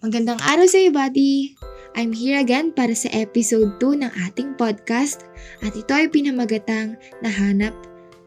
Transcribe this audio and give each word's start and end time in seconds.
Magandang 0.00 0.40
araw 0.40 0.64
sa 0.64 0.80
iyo, 0.80 0.90
buddy! 0.94 1.58
I'm 1.98 2.14
here 2.14 2.40
again 2.40 2.72
para 2.72 2.96
sa 2.96 3.10
episode 3.12 3.76
2 3.82 4.00
ng 4.00 4.12
ating 4.30 4.56
podcast 4.56 5.26
at 5.60 5.74
ito 5.76 5.90
ay 5.90 6.08
pinamagatang 6.08 6.96
Nahanap, 7.20 7.74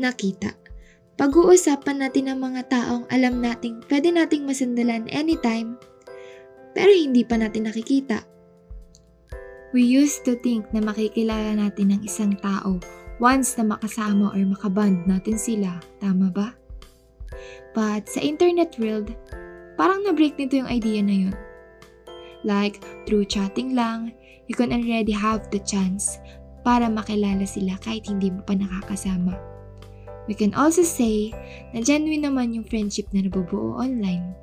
Nakita. 0.00 0.56
Pag-uusapan 1.20 2.00
natin 2.00 2.32
ang 2.32 2.40
mga 2.40 2.66
taong 2.72 3.04
alam 3.12 3.44
nating 3.44 3.84
pwede 3.92 4.08
nating 4.08 4.48
masandalan 4.48 5.04
anytime 5.12 5.76
pero 6.72 6.90
hindi 6.90 7.22
pa 7.22 7.36
natin 7.36 7.68
nakikita. 7.68 8.24
We 9.70 9.86
used 9.86 10.26
to 10.26 10.34
think 10.42 10.66
na 10.74 10.82
makikilala 10.82 11.54
natin 11.54 11.94
ng 11.94 12.02
isang 12.02 12.34
tao 12.42 12.82
once 13.22 13.54
na 13.54 13.70
makasama 13.76 14.34
or 14.34 14.42
makaband 14.42 15.06
natin 15.06 15.38
sila, 15.38 15.78
tama 16.02 16.32
ba? 16.32 16.56
But 17.70 18.10
sa 18.10 18.18
internet 18.18 18.74
world, 18.82 19.14
parang 19.80 20.04
na-break 20.04 20.36
nito 20.36 20.60
yung 20.60 20.68
idea 20.68 21.00
na 21.00 21.16
yun. 21.16 21.36
Like, 22.44 22.84
through 23.08 23.24
chatting 23.32 23.72
lang, 23.72 24.12
you 24.44 24.52
can 24.52 24.76
already 24.76 25.16
have 25.16 25.48
the 25.48 25.56
chance 25.64 26.20
para 26.60 26.84
makilala 26.84 27.48
sila 27.48 27.80
kahit 27.80 28.04
hindi 28.04 28.28
mo 28.28 28.44
pa 28.44 28.52
nakakasama. 28.52 29.40
We 30.28 30.36
can 30.36 30.52
also 30.52 30.84
say 30.84 31.32
na 31.72 31.80
genuine 31.80 32.28
naman 32.28 32.52
yung 32.52 32.68
friendship 32.68 33.08
na 33.16 33.24
nabubuo 33.24 33.80
online. 33.80 34.36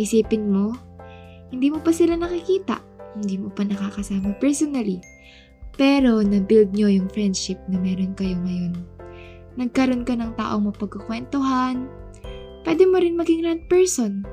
Isipin 0.00 0.48
mo, 0.48 0.72
hindi 1.52 1.68
mo 1.68 1.84
pa 1.84 1.92
sila 1.92 2.16
nakikita, 2.16 2.80
hindi 3.20 3.36
mo 3.36 3.52
pa 3.52 3.68
nakakasama 3.68 4.32
personally, 4.40 5.04
pero 5.76 6.24
na-build 6.24 6.72
nyo 6.72 6.88
yung 6.88 7.12
friendship 7.12 7.60
na 7.68 7.76
meron 7.76 8.16
kayo 8.16 8.40
ngayon. 8.40 8.80
Nagkaroon 9.60 10.08
ka 10.08 10.16
ng 10.16 10.32
taong 10.40 10.72
mapagkukwentuhan, 10.72 11.92
pwede 12.64 12.88
mo 12.88 12.96
rin 12.96 13.20
maging 13.20 13.44
rant 13.44 13.68
person 13.68 14.24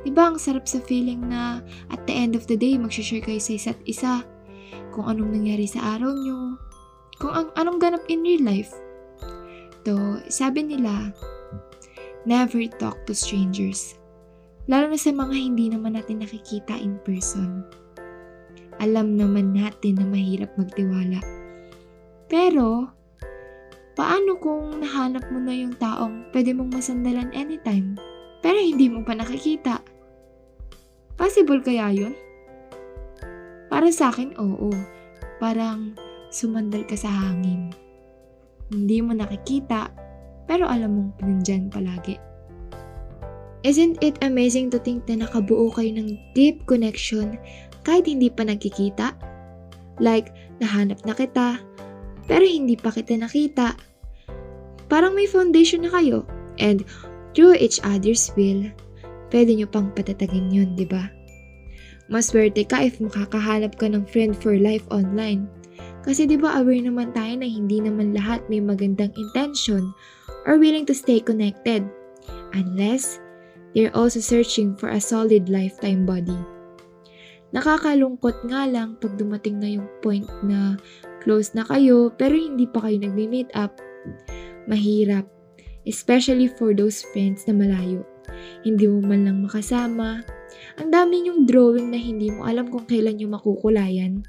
Diba 0.00 0.32
ang 0.32 0.40
sarap 0.40 0.64
sa 0.64 0.80
feeling 0.80 1.28
na 1.28 1.60
at 1.92 2.00
the 2.08 2.14
end 2.16 2.32
of 2.32 2.48
the 2.48 2.56
day, 2.56 2.80
mag-share 2.80 3.20
kayo 3.20 3.36
sa 3.36 3.52
isa't 3.52 3.80
isa 3.84 4.24
kung 4.96 5.06
anong 5.06 5.36
nangyari 5.36 5.68
sa 5.68 5.96
araw 5.96 6.16
nyo, 6.16 6.56
kung 7.20 7.32
ang, 7.36 7.48
anong 7.60 7.78
ganap 7.78 8.02
in 8.08 8.24
real 8.24 8.40
life. 8.40 8.72
To, 9.84 10.24
sabi 10.32 10.64
nila, 10.64 11.12
never 12.24 12.64
talk 12.80 12.96
to 13.04 13.12
strangers. 13.12 13.96
Lalo 14.68 14.92
na 14.92 15.00
sa 15.00 15.12
mga 15.12 15.36
hindi 15.36 15.68
naman 15.68 15.96
natin 15.96 16.24
nakikita 16.24 16.80
in 16.80 16.96
person. 17.04 17.64
Alam 18.80 19.20
naman 19.20 19.52
natin 19.52 20.00
na 20.00 20.06
mahirap 20.08 20.48
magtiwala. 20.56 21.20
Pero, 22.32 22.88
paano 23.92 24.40
kung 24.40 24.80
nahanap 24.80 25.28
mo 25.28 25.44
na 25.44 25.52
yung 25.52 25.76
taong 25.76 26.32
pwede 26.32 26.56
mong 26.56 26.72
masandalan 26.72 27.28
anytime? 27.36 28.00
pero 28.40 28.56
hindi 28.56 28.88
mo 28.88 29.04
pa 29.04 29.12
nakikita. 29.12 29.84
Possible 31.20 31.60
kaya 31.60 31.92
yun? 31.92 32.16
Para 33.68 33.92
sa 33.92 34.08
akin, 34.08 34.32
oo. 34.40 34.72
Parang 35.36 35.92
sumandal 36.32 36.88
ka 36.88 36.96
sa 36.96 37.12
hangin. 37.12 37.76
Hindi 38.72 39.04
mo 39.04 39.12
nakikita, 39.12 39.92
pero 40.48 40.64
alam 40.64 40.96
mong 40.96 41.10
nandyan 41.20 41.68
palagi. 41.68 42.16
Isn't 43.60 44.00
it 44.00 44.16
amazing 44.24 44.72
to 44.72 44.80
think 44.80 45.04
na 45.04 45.28
nakabuo 45.28 45.68
kayo 45.76 45.92
ng 45.92 46.16
deep 46.32 46.64
connection 46.64 47.36
kahit 47.84 48.08
hindi 48.08 48.32
pa 48.32 48.48
nagkikita? 48.48 49.12
Like, 50.00 50.32
nahanap 50.64 51.04
na 51.04 51.12
kita, 51.12 51.60
pero 52.24 52.40
hindi 52.40 52.80
pa 52.80 52.88
kita 52.88 53.20
nakita. 53.20 53.76
Parang 54.88 55.12
may 55.12 55.28
foundation 55.28 55.84
na 55.84 55.92
kayo, 55.92 56.24
and 56.56 56.88
through 57.36 57.60
each 57.60 57.76
other's 57.84 58.32
will, 58.32 58.64
pwede 59.30 59.56
nyo 59.56 59.66
pang 59.70 59.90
patatagin 59.94 60.50
yun, 60.50 60.74
di 60.74 60.86
ba? 60.86 61.10
Maswerte 62.10 62.66
ka 62.66 62.82
if 62.82 62.98
makakahanap 62.98 63.78
ka 63.78 63.86
ng 63.86 64.02
friend 64.10 64.34
for 64.34 64.58
life 64.58 64.82
online. 64.90 65.46
Kasi 66.02 66.26
di 66.26 66.34
ba 66.34 66.58
aware 66.58 66.82
naman 66.82 67.14
tayo 67.14 67.38
na 67.38 67.46
hindi 67.46 67.78
naman 67.78 68.10
lahat 68.16 68.42
may 68.50 68.58
magandang 68.58 69.14
intention 69.14 69.94
or 70.48 70.58
willing 70.58 70.88
to 70.88 70.96
stay 70.96 71.22
connected 71.22 71.86
unless 72.56 73.20
they're 73.76 73.94
also 73.94 74.18
searching 74.18 74.74
for 74.74 74.90
a 74.90 74.98
solid 74.98 75.46
lifetime 75.46 76.02
body. 76.02 76.36
Nakakalungkot 77.50 78.46
nga 78.48 78.66
lang 78.66 78.98
pag 78.98 79.14
dumating 79.18 79.58
na 79.58 79.68
yung 79.78 79.88
point 80.02 80.26
na 80.42 80.78
close 81.22 81.52
na 81.54 81.66
kayo 81.68 82.10
pero 82.14 82.34
hindi 82.34 82.64
pa 82.66 82.82
kayo 82.82 82.96
nagme-meet 83.02 83.52
up. 83.54 83.76
Mahirap 84.66 85.26
especially 85.88 86.48
for 86.48 86.76
those 86.76 87.02
friends 87.12 87.44
na 87.48 87.56
malayo. 87.56 88.04
Hindi 88.62 88.84
mo 88.88 89.04
man 89.04 89.26
lang 89.26 89.38
makasama. 89.44 90.24
Ang 90.76 90.88
dami 90.92 91.26
yung 91.26 91.48
drawing 91.48 91.92
na 91.92 91.98
hindi 92.00 92.30
mo 92.30 92.44
alam 92.44 92.68
kung 92.68 92.84
kailan 92.84 93.20
yung 93.20 93.36
makukulayan. 93.36 94.24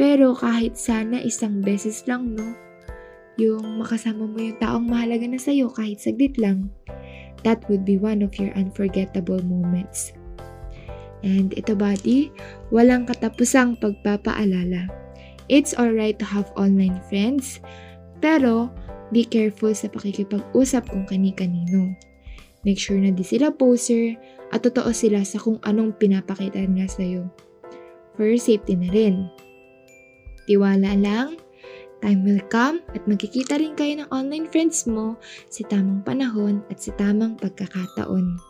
Pero 0.00 0.32
kahit 0.32 0.80
sana 0.80 1.20
isang 1.20 1.60
beses 1.60 2.04
lang, 2.08 2.32
no? 2.32 2.56
Yung 3.36 3.80
makasama 3.80 4.24
mo 4.24 4.38
yung 4.40 4.56
taong 4.60 4.86
mahalaga 4.88 5.28
na 5.28 5.40
sa'yo 5.40 5.68
kahit 5.72 6.00
saglit 6.00 6.36
lang. 6.40 6.72
That 7.44 7.64
would 7.68 7.88
be 7.88 7.96
one 7.96 8.20
of 8.20 8.36
your 8.36 8.52
unforgettable 8.56 9.40
moments. 9.44 10.12
And 11.20 11.52
ito 11.56 11.76
buddy, 11.76 12.32
walang 12.72 13.08
katapusang 13.08 13.76
pagpapaalala. 13.80 14.88
It's 15.52 15.76
alright 15.76 16.16
to 16.20 16.26
have 16.28 16.48
online 16.56 17.00
friends, 17.08 17.60
pero 18.24 18.72
Be 19.10 19.26
careful 19.26 19.74
sa 19.74 19.90
pakikipag-usap 19.90 20.86
kung 20.86 21.02
kani-kanino. 21.02 21.98
Make 22.60 22.80
sure 22.80 23.00
na 23.00 23.12
di 23.12 23.24
sila 23.24 23.48
poser 23.54 24.20
at 24.52 24.60
totoo 24.60 24.92
sila 24.92 25.24
sa 25.24 25.40
kung 25.40 25.56
anong 25.64 25.96
pinapakita 25.96 26.60
nila 26.60 26.90
sa'yo. 26.90 27.24
For 28.18 28.28
safety 28.36 28.76
na 28.76 28.90
rin. 28.92 29.16
Tiwala 30.44 30.92
lang, 30.98 31.40
time 32.04 32.20
will 32.26 32.42
come 32.52 32.84
at 32.92 33.06
magkikita 33.08 33.56
rin 33.56 33.72
kayo 33.78 34.04
ng 34.04 34.08
online 34.12 34.44
friends 34.50 34.84
mo 34.84 35.16
sa 35.48 35.64
tamang 35.70 36.04
panahon 36.04 36.60
at 36.68 36.82
sa 36.82 36.92
tamang 37.00 37.38
pagkakataon. 37.40 38.49